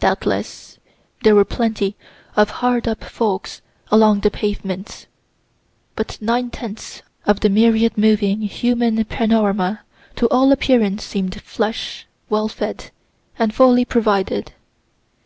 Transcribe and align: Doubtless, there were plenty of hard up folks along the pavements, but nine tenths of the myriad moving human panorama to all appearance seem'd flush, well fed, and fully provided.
Doubtless, 0.00 0.78
there 1.24 1.34
were 1.34 1.44
plenty 1.44 1.94
of 2.36 2.48
hard 2.64 2.88
up 2.88 3.04
folks 3.04 3.60
along 3.90 4.20
the 4.20 4.30
pavements, 4.30 5.06
but 5.94 6.16
nine 6.22 6.48
tenths 6.48 7.02
of 7.26 7.40
the 7.40 7.50
myriad 7.50 7.98
moving 7.98 8.40
human 8.40 9.04
panorama 9.04 9.80
to 10.16 10.26
all 10.30 10.52
appearance 10.52 11.04
seem'd 11.04 11.38
flush, 11.42 12.06
well 12.30 12.48
fed, 12.48 12.90
and 13.38 13.54
fully 13.54 13.84
provided. 13.84 14.54